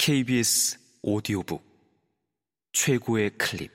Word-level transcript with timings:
KBS 0.00 0.78
오디오북 1.02 1.60
최고의 2.72 3.36
클립. 3.36 3.70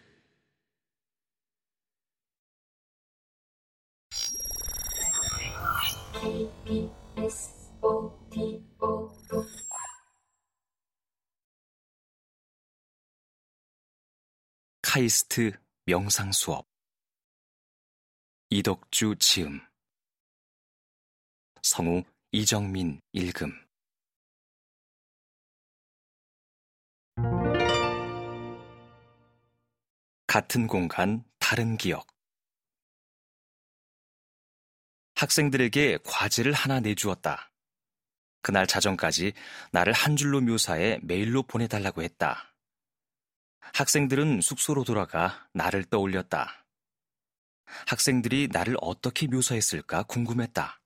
KBS 6.13 7.71
오디오북. 7.81 9.13
카이스트 14.81 15.51
명상 15.85 16.31
수업. 16.31 16.65
이덕주 18.49 19.17
지음. 19.19 19.59
성우 21.61 22.03
이정민 22.31 23.01
읽음 23.11 23.62
같은 30.33 30.65
공간 30.65 31.23
다른 31.37 31.77
기억 31.77 32.07
학생들에게 35.13 35.99
과제를 36.03 36.53
하나 36.53 36.79
내주었다. 36.79 37.51
그날 38.41 38.65
자정까지 38.65 39.33
나를 39.71 39.93
한 39.93 40.15
줄로 40.15 40.41
묘사해 40.41 40.97
메일로 41.03 41.43
보내달라고 41.43 42.01
했다. 42.01 42.51
학생들은 43.59 44.41
숙소로 44.41 44.83
돌아가 44.83 45.47
나를 45.53 45.83
떠올렸다. 45.83 46.65
학생들이 47.85 48.49
나를 48.51 48.75
어떻게 48.81 49.27
묘사했을까 49.27 50.01
궁금했다. 50.01 50.81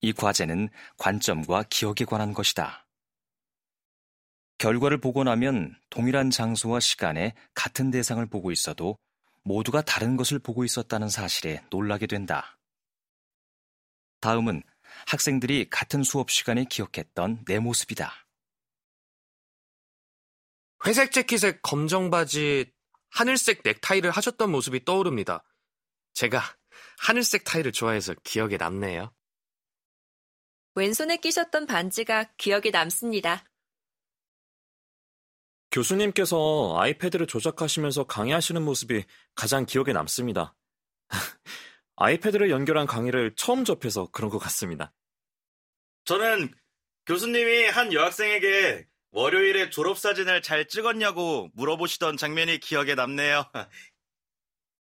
이 0.00 0.12
과제는 0.12 0.70
관점과 0.96 1.66
기억에 1.70 2.04
관한 2.04 2.34
것이다. 2.34 2.87
결과를 4.58 4.98
보고 4.98 5.24
나면 5.24 5.76
동일한 5.88 6.30
장소와 6.30 6.80
시간에 6.80 7.34
같은 7.54 7.90
대상을 7.90 8.24
보고 8.26 8.50
있어도 8.50 8.98
모두가 9.42 9.82
다른 9.82 10.16
것을 10.16 10.38
보고 10.38 10.64
있었다는 10.64 11.08
사실에 11.08 11.64
놀라게 11.70 12.06
된다. 12.06 12.58
다음은 14.20 14.62
학생들이 15.06 15.70
같은 15.70 16.02
수업 16.02 16.30
시간에 16.30 16.64
기억했던 16.64 17.44
내 17.46 17.58
모습이다. 17.60 18.12
회색 20.86 21.12
재킷에 21.12 21.60
검정 21.62 22.10
바지, 22.10 22.72
하늘색 23.10 23.62
넥타이를 23.64 24.10
하셨던 24.10 24.50
모습이 24.50 24.84
떠오릅니다. 24.84 25.44
제가 26.14 26.42
하늘색 26.98 27.44
타이를 27.44 27.72
좋아해서 27.72 28.14
기억에 28.24 28.56
남네요. 28.56 29.12
왼손에 30.74 31.16
끼셨던 31.16 31.66
반지가 31.66 32.32
기억에 32.36 32.70
남습니다. 32.70 33.44
교수님께서 35.70 36.76
아이패드를 36.78 37.26
조작하시면서 37.26 38.04
강의하시는 38.04 38.62
모습이 38.62 39.04
가장 39.34 39.66
기억에 39.66 39.92
남습니다. 39.92 40.54
아이패드를 41.96 42.50
연결한 42.50 42.86
강의를 42.86 43.34
처음 43.36 43.64
접해서 43.64 44.08
그런 44.12 44.30
것 44.30 44.38
같습니다. 44.38 44.92
저는 46.04 46.52
교수님이 47.06 47.64
한 47.66 47.92
여학생에게 47.92 48.86
월요일에 49.10 49.70
졸업사진을 49.70 50.42
잘 50.42 50.68
찍었냐고 50.68 51.50
물어보시던 51.54 52.16
장면이 52.16 52.60
기억에 52.60 52.94
남네요. 52.94 53.44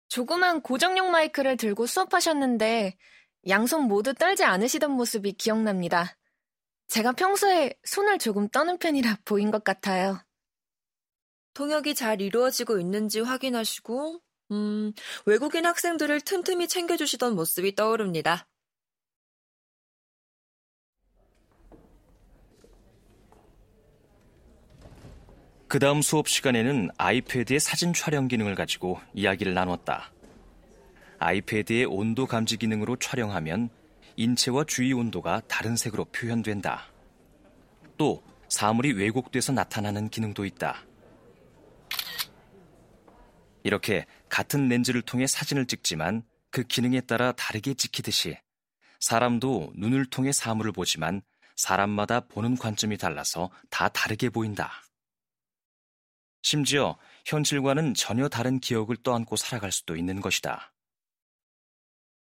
조그만 0.08 0.60
고정용 0.62 1.10
마이크를 1.10 1.56
들고 1.56 1.86
수업하셨는데 1.86 2.96
양손 3.48 3.84
모두 3.84 4.14
떨지 4.14 4.44
않으시던 4.44 4.90
모습이 4.90 5.32
기억납니다. 5.32 6.16
제가 6.88 7.12
평소에 7.12 7.74
손을 7.84 8.18
조금 8.18 8.48
떠는 8.48 8.78
편이라 8.78 9.18
보인 9.24 9.50
것 9.50 9.62
같아요. 9.62 10.20
통역이 11.58 11.96
잘 11.96 12.20
이루어지고 12.20 12.78
있는지 12.78 13.18
확인하시고, 13.18 14.20
음, 14.52 14.92
외국인 15.26 15.66
학생들을 15.66 16.20
틈틈이 16.20 16.68
챙겨주시던 16.68 17.34
모습이 17.34 17.74
떠오릅니다. 17.74 18.46
그 25.66 25.80
다음 25.80 26.00
수업 26.00 26.28
시간에는 26.28 26.90
아이패드의 26.96 27.58
사진 27.58 27.92
촬영 27.92 28.28
기능을 28.28 28.54
가지고 28.54 29.00
이야기를 29.12 29.52
나눴다. 29.52 30.12
아이패드의 31.18 31.86
온도 31.86 32.26
감지 32.26 32.56
기능으로 32.56 32.94
촬영하면 33.00 33.68
인체와 34.14 34.62
주위 34.68 34.92
온도가 34.92 35.42
다른 35.48 35.74
색으로 35.74 36.04
표현된다. 36.04 36.86
또 37.96 38.22
사물이 38.48 38.92
왜곡돼서 38.92 39.50
나타나는 39.50 40.08
기능도 40.10 40.44
있다. 40.44 40.87
이렇게 43.62 44.06
같은 44.28 44.68
렌즈를 44.68 45.02
통해 45.02 45.26
사진을 45.26 45.66
찍지만 45.66 46.22
그 46.50 46.62
기능에 46.62 47.00
따라 47.02 47.32
다르게 47.32 47.74
찍히듯이 47.74 48.36
사람도 49.00 49.72
눈을 49.76 50.06
통해 50.06 50.32
사물을 50.32 50.72
보지만 50.72 51.22
사람마다 51.56 52.20
보는 52.20 52.56
관점이 52.56 52.96
달라서 52.96 53.50
다 53.70 53.88
다르게 53.88 54.30
보인다. 54.30 54.72
심지어 56.42 56.96
현실과는 57.26 57.94
전혀 57.94 58.28
다른 58.28 58.60
기억을 58.60 58.96
떠안고 58.96 59.36
살아갈 59.36 59.72
수도 59.72 59.96
있는 59.96 60.20
것이다. 60.20 60.72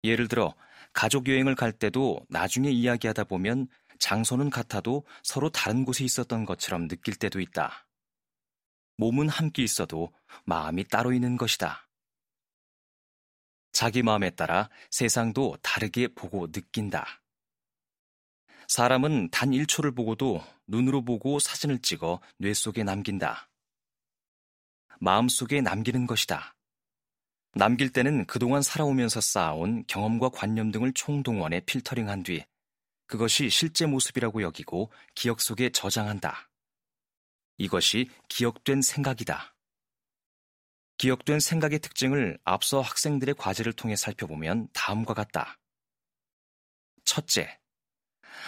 예를 0.03 0.27
들어 0.27 0.53
가족 0.93 1.27
여행을 1.27 1.55
갈 1.55 1.71
때도 1.71 2.25
나중에 2.29 2.69
이야기하다 2.69 3.25
보면 3.25 3.67
장소는 3.99 4.49
같아도 4.49 5.05
서로 5.23 5.49
다른 5.49 5.83
곳에 5.83 6.03
있었던 6.03 6.45
것처럼 6.45 6.87
느낄 6.87 7.15
때도 7.15 7.39
있다. 7.39 7.84
몸은 8.97 9.29
함께 9.29 9.63
있어도 9.63 10.13
마음이 10.45 10.85
따로 10.85 11.13
있는 11.13 11.37
것이다. 11.37 11.87
자기 13.71 14.03
마음에 14.03 14.29
따라 14.29 14.69
세상도 14.89 15.57
다르게 15.61 16.07
보고 16.07 16.49
느낀다. 16.51 17.21
사람은 18.67 19.29
단 19.31 19.51
1초를 19.51 19.95
보고도 19.95 20.41
눈으로 20.67 21.03
보고 21.03 21.39
사진을 21.39 21.79
찍어 21.79 22.21
뇌 22.37 22.53
속에 22.53 22.83
남긴다. 22.83 23.49
마음 24.99 25.27
속에 25.27 25.61
남기는 25.61 26.07
것이다. 26.07 26.55
남길 27.53 27.91
때는 27.91 28.25
그동안 28.25 28.61
살아오면서 28.61 29.21
쌓아온 29.21 29.83
경험과 29.87 30.29
관념 30.29 30.71
등을 30.71 30.93
총동원해 30.93 31.61
필터링한 31.61 32.23
뒤 32.23 32.43
그것이 33.07 33.49
실제 33.49 33.85
모습이라고 33.85 34.41
여기고 34.41 34.91
기억 35.13 35.41
속에 35.41 35.69
저장한다. 35.69 36.49
이것이 37.57 38.09
기억된 38.29 38.81
생각이다. 38.81 39.55
기억된 40.97 41.39
생각의 41.39 41.79
특징을 41.79 42.39
앞서 42.43 42.81
학생들의 42.81 43.35
과제를 43.35 43.73
통해 43.73 43.95
살펴보면 43.95 44.69
다음과 44.73 45.13
같다. 45.13 45.59
첫째, 47.03 47.59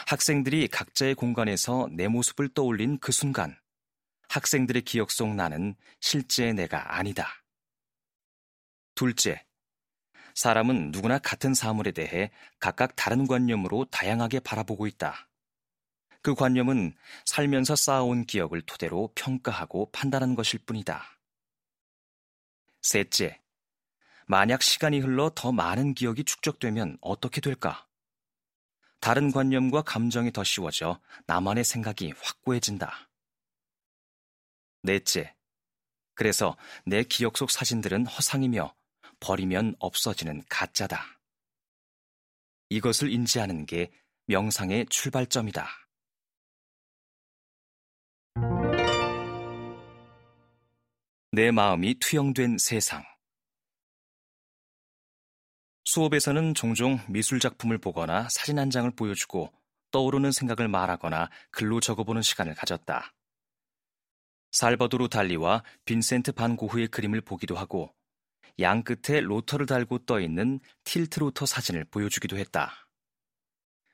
학생들이 0.08 0.68
각자의 0.68 1.16
공간에서 1.16 1.88
내 1.92 2.08
모습을 2.08 2.50
떠올린 2.50 2.98
그 3.00 3.12
순간, 3.12 3.60
학생들의 4.30 4.84
기억 4.84 5.12
속 5.12 5.34
나는 5.36 5.76
실제 6.00 6.54
내가 6.54 6.98
아니다. 6.98 7.44
둘째, 8.96 9.46
사람은 10.36 10.92
누구나 10.92 11.18
같은 11.18 11.54
사물에 11.54 11.92
대해 11.92 12.32
각각 12.60 12.96
다른 12.96 13.28
관념으로 13.28 13.86
다양하게 13.86 14.40
바라보고 14.40 14.88
있다. 14.88 15.27
그 16.28 16.36
관념은 16.36 16.94
살면서 17.24 17.78
쌓아온 17.78 18.26
기억을 18.26 18.62
토대로 18.64 19.14
평가하고 19.16 19.92
판단하는 19.94 20.36
것일 20.36 20.60
뿐이다. 20.66 21.02
셋째, 22.82 23.40
만약 24.26 24.62
시간이 24.62 25.00
흘러 25.00 25.32
더 25.34 25.54
많은 25.54 25.94
기억이 25.94 26.26
축적되면 26.26 26.98
어떻게 27.00 27.40
될까? 27.40 27.88
다른 29.00 29.32
관념과 29.32 29.84
감정이 29.84 30.34
더 30.34 30.44
씌워져 30.44 31.00
나만의 31.28 31.64
생각이 31.64 32.14
확고해진다. 32.22 33.10
넷째, 34.84 35.34
그래서 36.14 36.58
내 36.86 37.04
기억 37.04 37.38
속 37.38 37.52
사진들은 37.52 38.06
허상이며 38.06 38.76
버리면 39.22 39.78
없어지는 39.80 40.44
가짜다. 40.50 41.22
이것을 42.68 43.14
인지하는 43.14 43.66
게 43.66 43.94
명상의 44.26 44.88
출발점이다. 44.90 45.87
내 51.32 51.52
마음이 51.52 51.96
투영된 52.00 52.58
세상. 52.58 53.04
수업에서는 55.84 56.54
종종 56.54 57.00
미술 57.10 57.42
작품을 57.42 57.80
보거나 57.80 58.30
사진 58.30 58.58
한 58.60 58.70
장을 58.70 58.90
보여주고 58.92 59.52
떠오르는 59.92 60.32
생각을 60.32 60.70
말하거나 60.70 61.30
글로 61.52 61.82
적어보는 61.82 62.22
시간을 62.22 62.56
가졌다. 62.56 63.14
살버도르 64.52 65.10
달리와 65.10 65.64
빈센트 65.84 66.32
반 66.32 66.56
고흐의 66.56 66.88
그림을 66.88 67.20
보기도 67.20 67.58
하고 67.58 67.94
양 68.62 68.82
끝에 68.82 69.20
로터를 69.20 69.66
달고 69.66 70.06
떠 70.06 70.22
있는 70.22 70.62
틸트 70.86 71.20
로터 71.20 71.46
사진을 71.46 71.84
보여주기도 71.86 72.38
했다. 72.38 72.88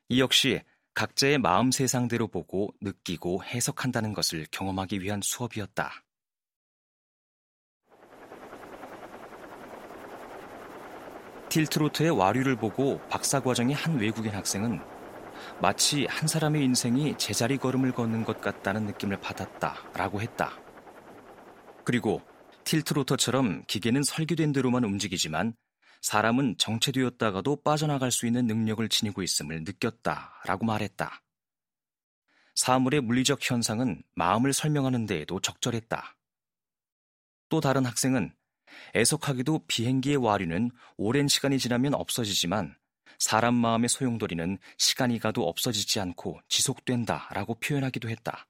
이 0.09 0.19
역시 0.19 0.61
각자의 0.93 1.39
마음 1.39 1.71
세상대로 1.71 2.27
보고 2.27 2.71
느끼고 2.79 3.43
해석한다는 3.43 4.13
것을 4.13 4.45
경험하기 4.51 5.01
위한 5.01 5.19
수업이었다. 5.23 6.02
틸트로트의 11.53 12.09
와류를 12.09 12.55
보고 12.55 12.99
박사 13.09 13.39
과정의 13.39 13.75
한 13.75 13.99
외국인 13.99 14.33
학생은 14.33 14.79
마치 15.61 16.05
한 16.05 16.27
사람의 16.27 16.63
인생이 16.63 17.15
제자리 17.19 17.59
걸음을 17.59 17.91
걷는 17.91 18.23
것 18.23 18.41
같다는 18.41 18.87
느낌을 18.87 19.21
받았다라고 19.21 20.19
했다. 20.21 20.57
그리고 21.83 22.23
틸트로터처럼 22.63 23.65
기계는 23.67 24.01
설계된 24.01 24.51
대로만 24.51 24.83
움직이지만 24.83 25.53
사람은 26.01 26.55
정체되었다가도 26.57 27.61
빠져나갈 27.61 28.09
수 28.09 28.25
있는 28.25 28.47
능력을 28.47 28.89
지니고 28.89 29.21
있음을 29.21 29.63
느꼈다라고 29.63 30.65
말했다. 30.65 31.21
사물의 32.55 33.01
물리적 33.01 33.39
현상은 33.41 34.01
마음을 34.15 34.53
설명하는 34.53 35.05
데에도 35.05 35.39
적절했다. 35.39 36.17
또 37.49 37.61
다른 37.61 37.85
학생은 37.85 38.33
애석하게도 38.95 39.65
비행기의 39.67 40.17
와류는 40.17 40.71
오랜 40.97 41.27
시간이 41.27 41.59
지나면 41.59 41.93
없어지지만 41.93 42.75
사람 43.19 43.53
마음의 43.55 43.89
소용돌이는 43.89 44.57
시간이 44.77 45.19
가도 45.19 45.47
없어지지 45.47 45.99
않고 45.99 46.39
지속된다 46.49 47.29
라고 47.33 47.55
표현하기도 47.55 48.09
했다. 48.09 48.47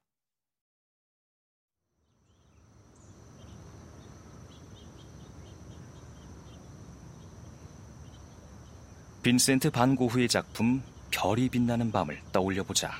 빈센트 9.22 9.70
반 9.70 9.96
고흐의 9.96 10.28
작품 10.28 10.82
별이 11.10 11.48
빛나는 11.48 11.90
밤을 11.90 12.20
떠올려 12.30 12.62
보자. 12.62 12.92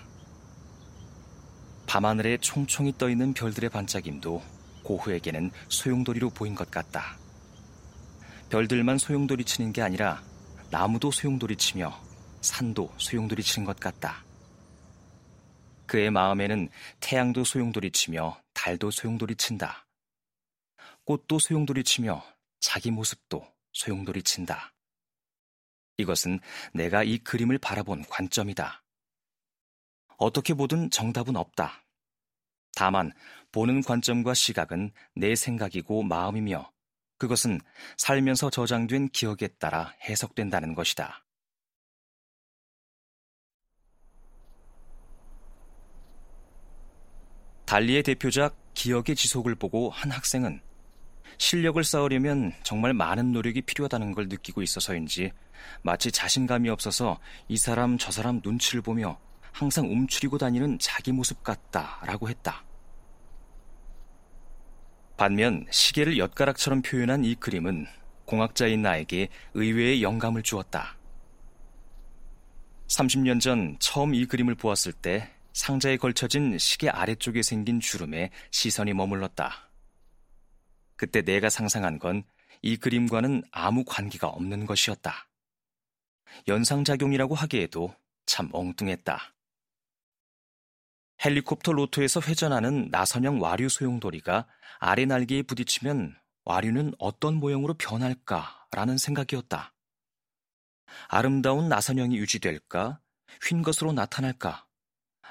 밤하늘에 1.87 2.39
총총히 2.39 2.95
떠 2.97 3.11
있는 3.11 3.35
별들의 3.35 3.69
반짝임도 3.69 4.43
고흐에게는 4.85 5.51
소용돌이로 5.69 6.31
보인 6.31 6.55
것 6.55 6.71
같다. 6.71 7.19
별들만 8.51 8.99
소용돌이 8.99 9.45
치는 9.45 9.73
게 9.73 9.83
아니라 9.83 10.23
나무도 10.71 11.11
소용돌이 11.11 11.57
치며 11.57 12.01
산도 12.41 12.95
소용돌이 12.99 13.43
치는 13.43 13.67
것 13.67 13.81
같다. 13.81 14.25
그의 15.87 16.11
마음에는 16.11 16.69
태양도 17.01 17.45
소용돌이 17.45 17.91
치며 17.91 18.41
달도 18.53 18.91
소용돌이 18.91 19.37
친다. 19.37 19.87
꽃도 21.05 21.39
소용돌이 21.39 21.85
치며 21.85 22.25
자기 22.61 22.91
모습도 22.91 23.47
소용돌이 23.73 24.23
친다. 24.23 24.73
이것은 25.97 26.41
내가 26.73 27.05
이 27.05 27.19
그림을 27.19 27.59
바라본 27.59 28.05
관점이다. 28.09 28.83
어떻게 30.17 30.55
보든 30.55 30.91
정답은 30.91 31.37
없다. 31.37 31.84
다만 32.75 33.13
보는 33.53 33.83
관점과 33.83 34.35
시각은 34.35 34.91
내 35.15 35.35
생각이고 35.35 36.03
마음이며 36.03 36.71
그것은 37.19 37.61
살면서 37.97 38.51
저장된 38.51 39.09
기억에 39.11 39.49
따라 39.59 39.95
해석된다는 40.03 40.75
것이다. 40.75 41.25
달리의 47.67 48.03
대표작 48.03 48.57
기억의 48.75 49.17
지속을 49.17 49.55
보고 49.55 49.91
한 49.91 50.11
학생은 50.11 50.61
실력을 51.39 51.83
쌓으려면 51.83 52.53
정말 52.63 52.93
많은 52.93 53.33
노력이 53.33 53.63
필요하다는 53.63 54.13
걸 54.13 54.29
느끼고 54.29 54.63
있어서인지 54.63 55.33
마치 55.83 56.13
자신감이 56.13 56.69
없어서 56.69 57.19
이 57.49 57.57
사람 57.57 57.99
저 57.99 58.13
사람 58.13 58.41
눈치를 58.45 58.83
보며 58.83 59.19
항상 59.55 59.87
움츠리고 59.91 60.37
다니는 60.37 60.79
자기 60.79 61.13
모습 61.13 61.43
같다라고 61.43 62.29
했다. 62.29 62.65
반면 65.17 65.65
시계를 65.71 66.19
엿가락처럼 66.19 66.83
표현한 66.83 67.25
이 67.25 67.35
그림은 67.37 67.87
공학자인 68.27 68.83
나에게 68.83 69.29
의외의 69.55 70.03
영감을 70.03 70.43
주었다. 70.43 70.99
30년 72.89 73.41
전 73.41 73.77
처음 73.79 74.15
이 74.15 74.27
그림을 74.27 74.57
보았을 74.57 74.93
때 74.93 75.31
상자에 75.53 75.97
걸쳐진 75.97 76.59
시계 76.59 76.91
아래쪽에 76.91 77.43
생긴 77.43 77.81
주름에 77.81 78.31
시선이 78.51 78.93
머물렀다. 78.93 79.71
그때 80.97 81.23
내가 81.23 81.49
상상한 81.49 81.99
건 81.99 82.25
이 82.67 82.79
그림과는 82.79 83.43
아무 83.53 83.85
관계가 83.85 84.27
없는 84.27 84.65
것이었다. 84.65 85.29
연상작용이라고 86.49 87.35
하기에도 87.35 87.95
참 88.25 88.49
엉뚱했다. 88.55 89.34
헬리콥터 91.25 91.73
로토에서 91.73 92.21
회전하는 92.21 92.89
나선형 92.91 93.41
와류 93.41 93.71
소용돌이가 93.71 94.47
아래 94.79 95.07
날개에 95.07 95.43
부딪히면 95.43 96.15
와류는 96.45 96.93
어떤 96.99 97.37
모형으로 97.37 97.75
변할까라는 97.75 98.99
생각이었다. 98.99 99.73
아름다운 101.09 101.71
나선형이 101.71 102.19
유지될까? 102.19 103.01
휜 103.41 103.63
것으로 103.63 103.93
나타날까? 103.93 104.67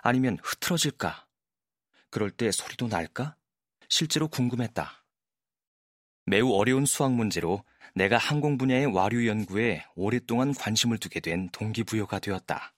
아니면 0.02 0.40
흐트러질까? 0.42 1.28
그럴 2.10 2.32
때 2.32 2.52
소리도 2.52 2.88
날까? 2.88 3.36
실제로 3.88 4.28
궁금했다. 4.28 5.06
매우 6.26 6.54
어려운 6.54 6.86
수학 6.86 7.14
문제로 7.14 7.64
내가 7.94 8.18
항공 8.18 8.58
분야의 8.58 8.88
와류 8.88 9.28
연구에 9.28 9.86
오랫동안 9.96 10.56
관심을 10.56 10.98
두게 10.98 11.20
된 11.20 11.50
동기부여가 11.50 12.18
되었다. 12.18 12.73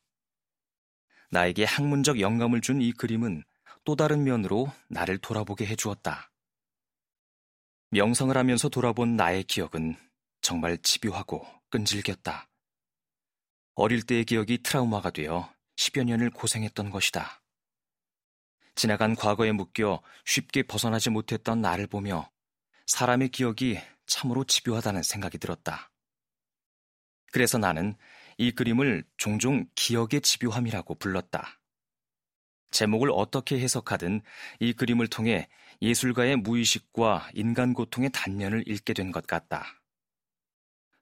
나에게 1.35 1.65
학문적 1.65 2.21
영감을 2.21 2.61
준 2.61 2.81
이 2.81 2.93
그림은 2.93 3.43
또 3.83 3.97
다른 3.97 4.23
면으로 4.23 4.71
나를 4.87 5.17
돌아보게 5.17 5.65
해주었다. 5.65 6.31
명상을 7.89 8.35
하면서 8.35 8.69
돌아본 8.69 9.17
나의 9.17 9.43
기억은 9.43 9.97
정말 10.39 10.77
집요하고 10.77 11.45
끈질겼다. 11.69 12.47
어릴 13.75 14.03
때의 14.03 14.23
기억이 14.23 14.63
트라우마가 14.63 15.09
되어 15.09 15.53
10여 15.75 16.05
년을 16.05 16.29
고생했던 16.29 16.89
것이다. 16.89 17.41
지나간 18.75 19.13
과거에 19.15 19.51
묶여 19.51 20.01
쉽게 20.23 20.63
벗어나지 20.63 21.09
못했던 21.09 21.59
나를 21.59 21.87
보며 21.87 22.31
사람의 22.87 23.29
기억이 23.29 23.77
참으로 24.05 24.45
집요하다는 24.45 25.03
생각이 25.03 25.37
들었다. 25.37 25.91
그래서 27.33 27.57
나는 27.57 27.97
이 28.37 28.51
그림을 28.51 29.03
종종 29.17 29.65
기억의 29.75 30.21
집요함이라고 30.21 30.95
불렀다. 30.95 31.59
제목을 32.71 33.09
어떻게 33.11 33.59
해석하든 33.59 34.21
이 34.59 34.73
그림을 34.73 35.07
통해 35.07 35.47
예술가의 35.81 36.37
무의식과 36.37 37.29
인간 37.33 37.73
고통의 37.73 38.09
단면을 38.11 38.67
읽게 38.67 38.93
된 38.93 39.11
것 39.11 39.25
같다. 39.27 39.81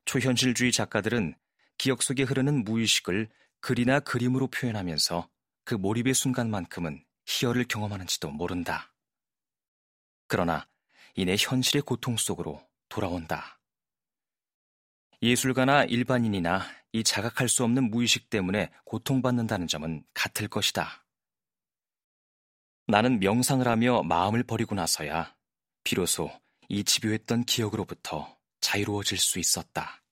초현실주의 0.05 0.71
작가들은 0.71 1.35
기억 1.77 2.03
속에 2.03 2.23
흐르는 2.23 2.63
무의식을 2.63 3.29
글이나 3.61 3.99
그림으로 4.01 4.47
표현하면서 4.47 5.29
그 5.63 5.75
몰입의 5.75 6.13
순간만큼은 6.13 7.03
희열을 7.25 7.65
경험하는지도 7.65 8.29
모른다. 8.29 8.93
그러나 10.27 10.67
이내 11.15 11.35
현실의 11.39 11.83
고통 11.83 12.17
속으로 12.17 12.61
돌아온다. 12.89 13.59
예술가나 15.23 15.85
일반인이나 15.85 16.63
이 16.91 17.01
자각할 17.01 17.47
수 17.47 17.63
없는 17.63 17.89
무의식 17.89 18.29
때문에 18.29 18.71
고통받는다는 18.83 19.67
점은 19.67 20.03
같을 20.13 20.49
것이다. 20.49 21.05
나는 22.87 23.21
명상을 23.21 23.65
하며 23.65 24.03
마음을 24.03 24.43
버리고 24.43 24.75
나서야 24.75 25.33
비로소 25.85 26.29
이 26.67 26.83
집요했던 26.83 27.45
기억으로부터 27.45 28.37
자유로워질 28.59 29.17
수 29.17 29.39
있었다. 29.39 30.02